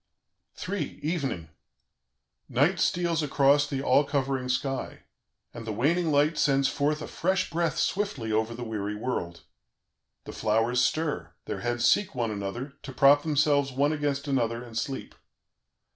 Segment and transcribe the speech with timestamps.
[0.67, 0.99] "III.
[1.03, 1.49] EVENING
[2.49, 5.01] "Night steals across the all covering sky,
[5.53, 9.41] and the waning light sends forth a fresh breath swiftly over the weary world.
[10.23, 14.75] The flowers stir, their heads seek one another, to prop themselves one against another and
[14.75, 15.13] sleep.